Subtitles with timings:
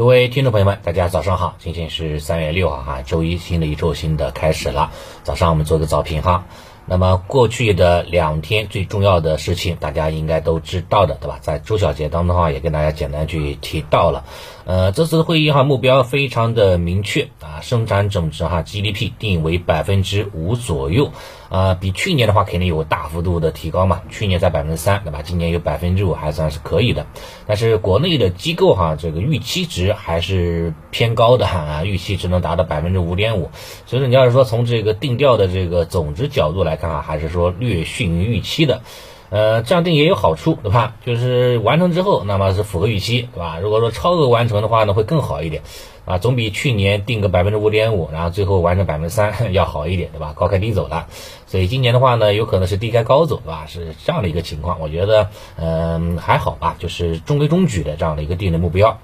[0.00, 4.92] 各位听众朋友们，大家早上好，今天是三月六号哈，周一，新的一周新的开始了。
[5.24, 6.46] 早上我们做个早评哈。
[6.86, 11.38] 那么过去的两天最重要的事情，大家应该都知道的，对吧？
[11.42, 14.24] 在周小节当中的话，也跟大家简单去提到了。
[14.64, 21.12] 呃，这次的会议哈，目标非常的明确啊，生产总值哈 GDP 定为百分之五左右。
[21.48, 25.20] 啊，比去年的话肯定有大幅度的提高嘛，去年在百分之三，对吧？
[25.22, 27.06] 今年有百分之五，还算是可以的。
[27.44, 33.50] 但是国内的机构哈，这个预期值还是偏高的哈，啊预期值能达到百分之五点五。
[33.84, 38.82] 所以说，你要是说从这个定调的这个总值角度来看啊，还是说略逊于预期的。
[39.30, 40.96] 呃，这样定也有好处，对吧？
[41.06, 43.58] 就是完成之后，那么是符合预期，对吧？
[43.60, 45.62] 如果说超额完成的话呢，会更好一点，
[46.04, 50.32] 啊，总比去年定个百分之五点五，然后最后完成百分之三 要好一点，对吧？
[50.34, 51.06] 高开低走了，
[51.46, 53.66] 所以今年的话呢，有可能是低开高走，对吧？
[53.68, 58.98] 是这样的一个情况，我觉得，嗯，还好吧，就是中规中矩的这样的一个定的目标。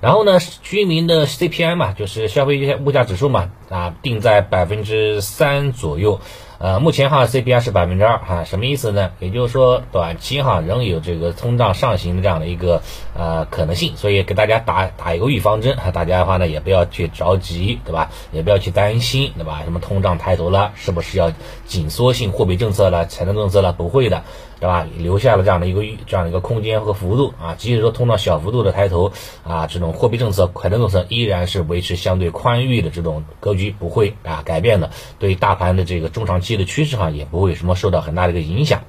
[0.00, 6.20] 然后呢，居民的 CPI 嘛，就是消费物价指数嘛，啊，定在百分之三左右。
[6.58, 9.10] 呃，目前哈 CPI 是百分之二哈，什么意思呢？
[9.18, 12.82] 也就是说短期哈仍有这个通胀上行的这样的一个
[13.16, 18.10] 呃可能性，所以给大家打打一个预防针哈，大家的话呢也不要去着急，对吧？
[18.30, 19.62] 也不要去担心，对吧？
[19.64, 21.32] 什么通胀抬头了，是不是要
[21.66, 23.72] 紧缩性货币政策了、财政政策了？
[23.72, 24.22] 不会的，
[24.60, 24.86] 对吧？
[24.98, 29.10] 留下了这样的一个这样的一个空间和幅度啊，即使说通胀小幅度的抬头
[29.42, 34.90] 啊，这种货币政策、财政政策依然是维持相对宽裕的这种格局，不会啊改变的。
[35.18, 36.52] 对大盘的这个中长期。
[36.52, 38.82] 的趋势哈也不会什么受到很大的一个影响，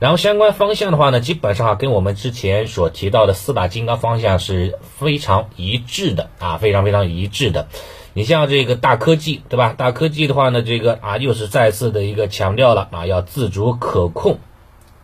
[0.00, 7.68] 然后相关方向的话呢，基本上哈跟我们之前所提到的四大金刚方向是非常一致的啊，非常非常一致的。
[8.12, 9.72] 你像这个大科技对吧？
[9.78, 14.40] 大科技的话呢，这个啊又是再次的一个强调了啊，要自主可控。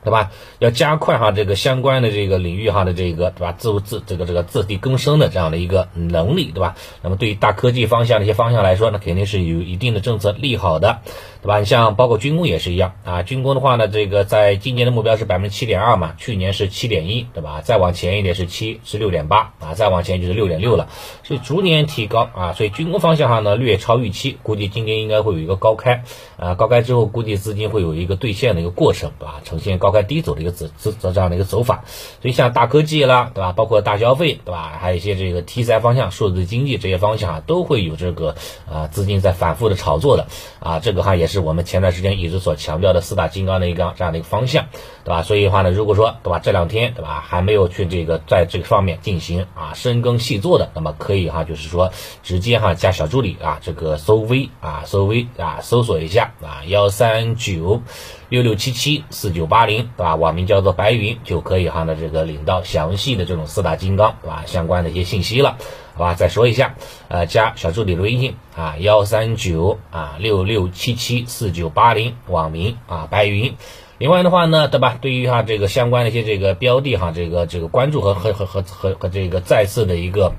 [0.05, 0.31] 对吧？
[0.59, 3.53] 要加快哈这个相关的这个领域哈的这个对吧？
[3.57, 6.75] 自自这个这个自力更生的这样的一个能力，对吧？
[7.03, 10.99] 那么对于大科技方向的一些方向来说，那肯定是有一定的政策利好的，
[11.41, 11.61] 对吧？
[11.61, 17.61] 你像包括军工也是一样啊，军工的话呢，这个在今年的目标是百分之七点二嘛，去年是七点一，对吧？
[17.63, 20.89] 再往前一点是七是六点八啊，再往前就是六点六了，
[21.23, 26.03] 所以逐年提高啊，所以军工方向哈呢略超预期，估计今年应该会有一个高开
[26.37, 29.41] 啊，高开之后估计资金会有一个兑现的一个过程，对吧？
[29.45, 29.92] 呈现高。
[29.93, 31.85] 开低走的一个走走这样的一个走法，
[32.21, 33.53] 所以像大科技啦，对吧？
[33.53, 34.79] 包括大消费，对吧？
[34.81, 38.35] 还有一些这个题材方向、数字经济这些方向啊，都会有这个
[38.69, 40.27] 啊资金在反复的炒作的
[40.59, 40.81] 啊。
[40.81, 44.67] 这个哈也是我们前段时间一直所强调的四大金刚的一个这样的一个方向，
[45.05, 45.23] 对吧？
[45.23, 51.93] 所以的话呢，如果说对吧，这两天对吧还没有去这个在这个方面进行啊深耕细作的，那么可以哈，就是说
[52.23, 57.83] 直接哈加小助理啊，这个搜微啊搜微啊搜索一下啊幺三九。
[58.29, 60.15] 六六七七四九八零，对吧？
[60.17, 64.45] 网名叫做白云，就可以哈的这个领到详细的这种四大金刚，对吧？
[64.47, 65.57] 相关的一些信息了，
[65.95, 66.15] 好吧？
[66.15, 66.75] 再说一下，
[67.09, 73.55] 呃，加小助理的微信啊，幺三九啊六六七七四九八零，网名啊白云。
[73.99, 74.99] 另外的话呢，对吧？
[75.01, 80.33] 对于哈这个相关的一些这个标的哈，这个这个关注和和和和和和这个再次的一个。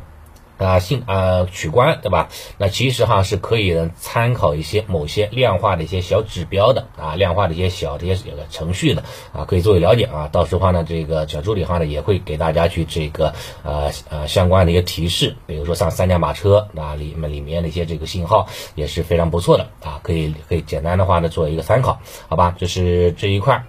[0.64, 2.30] 啊，信啊取关对吧？
[2.58, 9.04] 那其实哈是可以参考一些某些量化的一些小指标的啊，量化的一些小的一些程序的
[9.34, 10.30] 啊，可以作为了解啊。
[10.32, 22.00] 到时候呢，这个小助理哈呢也会给大家去这个呃呃相关的一个提示，比如说像三驾马车啊里面里面的一些这个信号也是非常不错的啊，可以可以简单的话呢做一个参考，
[22.30, 22.56] 好吧？
[22.58, 23.64] 就是这一块。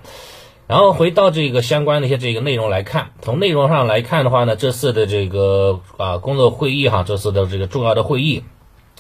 [0.67, 8.45] 然后回到这个相关的一些这个内容来看，从内容上来看的话呢，这次的这个啊工作会议哈，这次的这个重要的会议，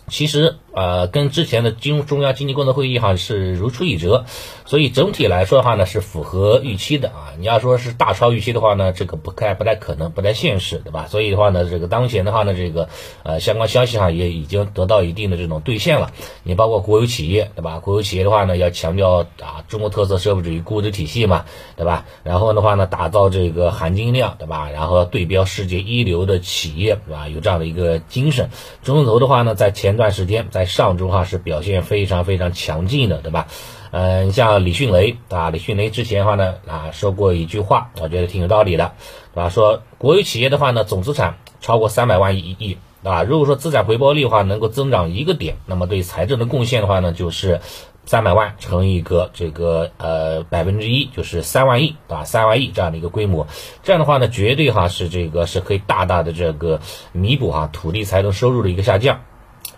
[0.09, 0.57] 其实。
[0.75, 4.25] 呃，跟之前的经中央经济工作会议哈是如出一辙，
[4.65, 7.33] 所以整体来说的话呢是符合预期的啊。
[7.39, 11.07] 你要说是大超预期的话呢，这个不太不太可能，不太现实，对吧？
[11.09, 12.89] 所以的话呢，这个当前的话呢，这个
[13.23, 16.11] 呃相关消息哈也已经得到一定的这种兑现了。
[16.43, 17.79] 你包括国有企业，对吧？
[17.79, 21.45] 国有企业的话呢，要强调啊中国特色社会主义估值体系嘛，
[21.77, 22.05] 对吧？
[22.25, 24.71] 然后的话呢，打造这个含金量，对吧？
[24.71, 27.29] 然后对标世界一流的企业，对吧？
[27.29, 28.51] 有这样的一个精神。
[28.83, 33.47] 中字头的话呢，在前段时间在上周哈是表现非常非常强劲的，对吧？
[33.91, 38.93] 嗯，像李迅雷啊，李迅雷之前的话呢啊说过一句话，我觉得挺有道理的，
[39.33, 39.49] 对吧？
[39.49, 43.23] 说国有企业的话呢，总资产超过三百万亿亿，对吧？
[43.23, 47.61] 如果说资产回报率的话能够增长一个点，那么对财政的贡献的话呢，就是
[48.05, 52.25] 三百万乘以一个这个呃百分之一，就是三万亿，对吧？
[52.25, 53.47] 三万亿这样的一个规模，
[53.85, 56.81] 这样的话呢，绝对哈是这个是可以大大的这个
[57.13, 59.21] 弥补哈土地财政收入的一个下降。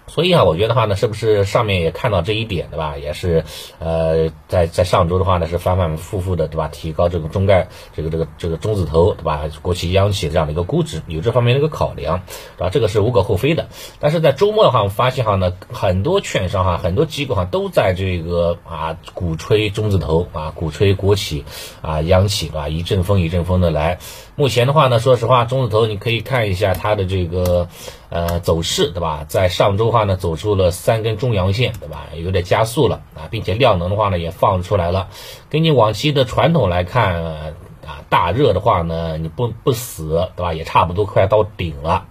[0.08, 2.96] 所以啊，我觉得话呢，是不是上面也看到这一点，对吧？
[2.96, 3.44] 也是，
[3.80, 6.68] 呃，在在上周的话呢，是反反复复的，对吧？
[6.68, 9.42] 提高这个中概这个这个这个中字头，对吧？
[9.62, 12.22] 国企央企这样的一个估值，有这方面的一个考量，
[12.56, 12.70] 对吧？
[12.70, 13.68] 这个是无可厚非的。
[13.98, 21.44] 但是在周末的话，我们发现哈呢，很多券商哈，很多机构哈，都在这个啊鼓吹中字头啊，鼓吹国企
[21.82, 22.68] 啊，央企，对吧？
[22.68, 23.98] 一阵风一阵风的来。
[24.36, 27.68] 目前的话呢，说实话，中字头你可以看一下它的这个
[28.08, 29.24] 呃走势，对吧？
[29.28, 32.06] 在上周的话呢，走出了三根中阳线，对吧？
[32.14, 35.08] 有点加速了啊，并且量能的话呢也放出来了。
[35.50, 40.54] 根据往期的传统来看啊，大热的话呢，你不不死，对吧？
[40.54, 42.06] 也差不多快到顶了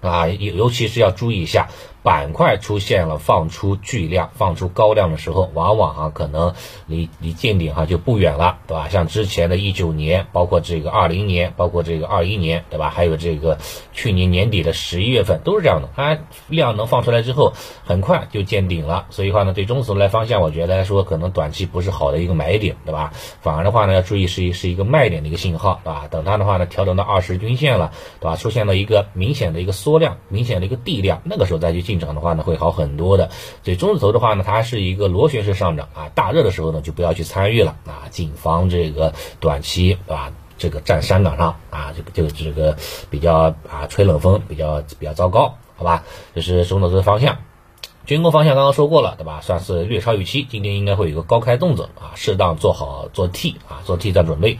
[0.00, 1.68] 啊，尤尤其是要注意一下。
[2.02, 6.54] 板块出现了放出巨量、放出高量的时候，往往啊可能
[6.86, 8.88] 离离见顶哈就不远了，对吧？
[8.88, 12.90] 像之前的一九年，包括这个二零年，包括这个二一年，对吧？
[12.90, 13.58] 还有这个
[13.92, 16.18] 去年年底的十一月份都是这样的，它
[16.48, 17.52] 量能放出来之后，
[17.84, 19.06] 很快就见顶了。
[19.10, 23.12] 所以话呢，对中字来方向，我觉得来说可能短期不是好的一个买点，对吧？
[23.42, 26.08] 反而的话呢，要注意是一是一个卖点的一个信号，对吧？
[26.10, 28.34] 等它的话呢调整到二十均线了，对吧？
[28.34, 31.91] 出现了一个明显的一个缩量、明显的一个地量，那个时候再去进。
[31.92, 33.28] 进场的话呢，会好很多的。
[33.62, 40.32] 所以中字头的话呢，它是一个螺旋式上涨啊，大热的时候呢，就不要去参与了啊，谨防这个短期对吧？
[40.56, 42.78] 这个站山岗上啊，这个就这个
[43.10, 46.04] 比较啊吹冷风，比较比较糟糕，好吧？
[46.34, 47.36] 这是中字头的方向。
[48.06, 49.40] 军工方向刚刚说过了，对吧？
[49.42, 54.58] 算是略超预期，今天应该会有一个高开动作啊，适当做好做 T 啊，做 T 战准备。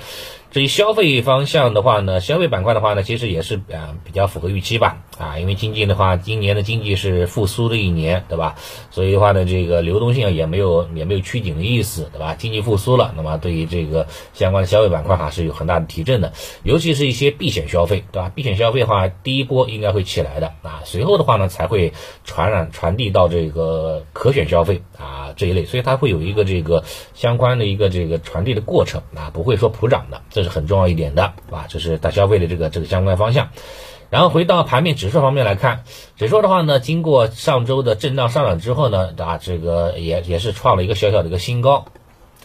[0.53, 8.57] 至于消费方向的话呢，消费板块的话呢，其实也是啊比较符合预期吧啊，因为经济的话，今年的经济是复苏的一年，对吧？
[8.91, 12.35] 所以的话呢，这个流动性也没有也没有趋紧的意思，对吧？
[12.35, 16.35] 经济复苏了，那么对于这个相关的消费板块哈是有很大的提振的，
[16.65, 18.31] 尤其是一些避险消费，对吧？
[18.35, 21.95] 避险消费的话，第一波应该会起来的啊，随后的话呢才会
[22.25, 26.85] 传染传递到这个可选消费啊这一类，所以它会有一个这个
[27.15, 30.21] 相关的一个这个传递的过程啊，不会说普涨的。
[30.29, 33.51] 这是很重要一点的，啊，这是大消费的这个这个相关方向。
[34.11, 35.85] 然后回到盘面指数方面来看，
[36.17, 41.87] 指数的话呢，经过上周的震荡上涨之后呢，啊，这个也也是创了一个小小的一个新高，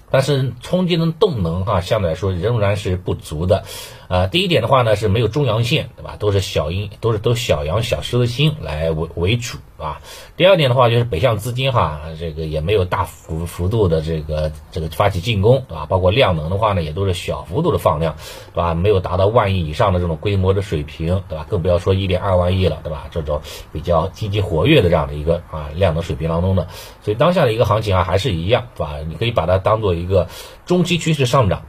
[0.10, 3.66] 但是冲击的动能哈，相对来说仍然是不足的。
[4.08, 6.16] 呃，第一点的话呢是没有中阳线，对吧？
[6.18, 9.58] 都是小阴，都是都小阳小狮子星来为为主。
[9.78, 10.02] 啊，
[10.36, 15.86] 第二点的话就是北向资金哈，这个也没有大幅幅度的这个这个发起进攻，对吧？
[15.86, 18.16] 包括量能的话呢，也都是小幅度的放量，
[18.54, 18.74] 对吧？
[18.74, 21.46] 没有达到万亿以上的这种规模的水平，对吧？
[21.48, 23.06] 更不要说一点二万亿了，对吧？
[23.12, 26.68] 这种比较积极活跃的这样的一个啊量能水平当中的，
[27.04, 28.96] 所以当下的一个行情啊还是一样，对吧？
[29.08, 30.28] 你可以把它当做一个
[30.66, 31.62] 中期趋势上涨，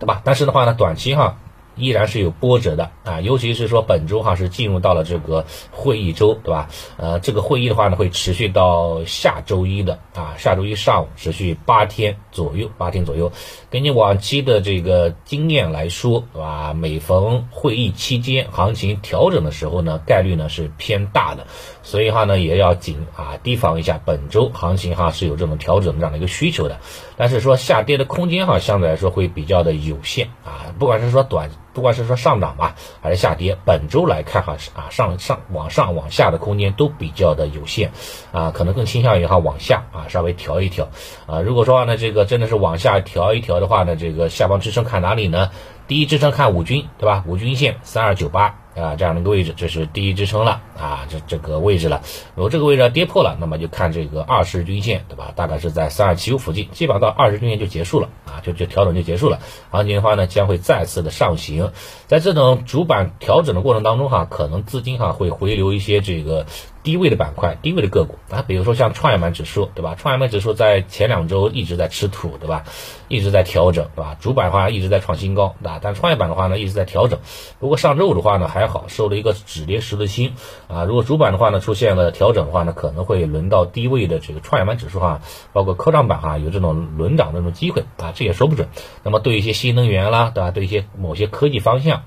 [0.00, 0.20] 对吧？
[0.24, 1.36] 但是的话呢，短期哈。
[1.76, 6.68] 依然是有波折的啊，尤其是说本周哈是进入到了这个会议周，对吧？
[6.96, 13.30] 呃，这个会议的话呢会持续到下周一的啊，下周一上午持续八天左右，八天左右。
[13.70, 16.72] 根据往期的这个经验来说，对吧？
[16.74, 21.46] 每逢会议期间行情调整的时候呢，概率呢是偏大的，
[21.82, 26.78] 所以哈呢也要谨啊提防一下，本周行情哈是有这种调整这样的一个需求的，
[27.16, 31.48] 但是说下跌的空间哈相对来说会比较的有限啊，不管是说短。
[31.72, 37.92] 不管是说上涨吧，还是下跌，本周来看哈，啊上上往上往下的空间都比较的有限，
[38.32, 40.88] 啊可能更倾向于哈往下啊稍微调一调，
[41.26, 45.50] 啊如果说呢这个真的是往下调一调的话呢，这个下方支撑看哪里呢？
[45.86, 47.24] 第一支撑看五均对吧？
[47.26, 48.56] 五均线三二九八。
[48.74, 52.02] 啊，这样的一个位置，这是第一支撑了啊，这这个位置了。
[52.34, 55.32] 如果这个位置要跌破了，那么就看这个二十日均线，对吧？
[55.34, 59.40] 大概是在三二七五附近，基本上到二十均线就结束了啊，就就调整就结束了。
[59.70, 61.72] 行情的话呢，将会再次的上行。
[62.06, 66.46] 在这种主板调整的过程当中哈，可能资金哈会回流一些这个。
[66.82, 69.96] 低位的板块，低位的个股啊，比如说像创业板指数，对吧？
[69.98, 72.64] 创业板指数在前两周一直在吃土，对吧？
[73.08, 74.16] 一直在调整，对吧？
[74.18, 75.78] 主板的话一直在创新高，对吧？
[75.82, 77.18] 但创业板的话呢一直在调整。
[77.58, 80.34] 不过上周五的话呢还好，收了一个止跌十字星
[80.68, 80.84] 啊。
[80.84, 85.20] 如果主板的话呢出现了调整的话呢，可能会轮到低位的这个创业板指数哈，
[85.52, 88.68] 包括科创板哈有这种轮涨的这种机会啊，这也说不准。
[89.02, 90.50] 那么对一些新能源啦，对吧？
[90.50, 92.04] 对一些某些科技方向。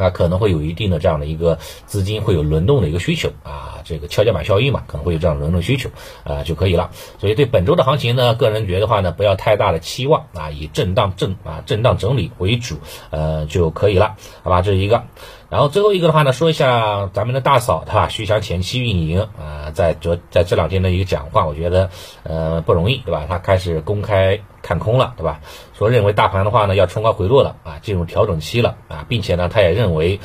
[0.00, 5.90] 啊，可能会有一定的这样的一个资金会有轮动的一个需求啊，这个跷跷板效应嘛，可能会有这样轮动需求
[6.24, 6.90] 啊就可以了。
[7.18, 12.76] 所以对本周的行情呢，个人觉得话呢，不要太大的期望啊，以震荡震啊震荡整理为主，
[13.10, 14.62] 呃就可以了，好吧？
[14.62, 15.04] 这是一个。
[15.50, 18.08] 然后最后一个的话呢，说一下咱们的大嫂，对吧？
[18.08, 21.90] 徐翔前期运营啊，在昨在这两天的一个讲话，我觉得
[22.22, 23.26] 呃不容易，对吧？
[23.28, 25.40] 他开始公开看空了，对吧？
[25.76, 30.20] 说认为大盘的话呢要冲高回落了啊，进入调整期了啊，并且呢他也认为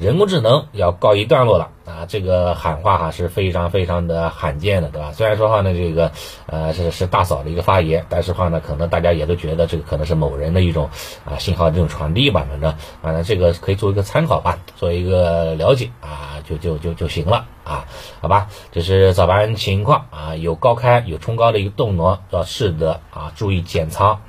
[0.00, 5.12] 人工智能要告一段落了啊，这个喊话哈是非常非常的罕见的，对吧？
[5.12, 6.10] 虽然说话呢，这个
[6.46, 10.88] 呃是是大嫂的一个发言，但是话呢，可能大家也都觉得这个可能是某人的一种
[11.26, 17.84] 啊信号的这种传递吧，反正反正这个可以做一个参考吧，做一个了解啊，就就就就行了啊，
[18.22, 18.48] 好吧？
[18.72, 24.22] 这是早盘情况啊，有高开有冲高的一个动能，要适得啊，注意减仓，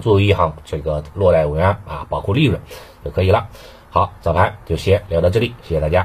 [0.00, 2.58] 注意哈这个落袋为安啊，保护利润
[3.04, 3.48] 就可以了。
[3.94, 6.00] 好，早盘就先聊到这里，谢谢大家。